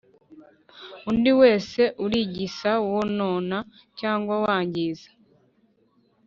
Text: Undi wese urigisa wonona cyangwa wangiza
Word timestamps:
Undi 1.09 1.31
wese 1.39 1.81
urigisa 2.03 2.71
wonona 2.89 3.57
cyangwa 3.99 4.35
wangiza 4.43 5.09